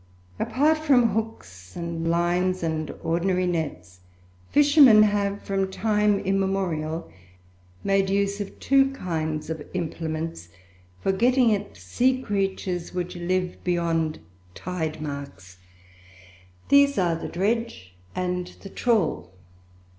Apart 0.39 0.79
from 0.79 1.09
hooks, 1.09 1.75
and 1.75 2.09
lines, 2.09 2.63
and 2.63 2.89
ordinary 3.03 3.45
nets, 3.45 3.99
fishermen 4.49 5.03
have, 5.03 5.43
from 5.43 5.69
time 5.69 6.17
immemorial, 6.17 7.11
made 7.83 8.09
use 8.09 8.41
of 8.41 8.59
two 8.59 8.89
kinds 8.93 9.47
of 9.51 9.61
implements 9.75 10.49
for 11.01 11.11
getting 11.11 11.53
at 11.53 11.77
sea 11.77 12.19
creatures 12.19 12.95
which 12.95 13.15
live 13.15 13.63
beyond 13.63 14.17
tide 14.55 14.99
marks 15.03 15.57
these 16.69 16.97
are 16.97 17.13
the 17.15 17.27
"dredge" 17.29 17.93
and 18.15 18.55
the 18.63 18.69
"trawl." 18.69 19.29